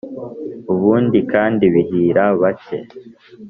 [0.73, 2.77] Ubundi kandi bihira bake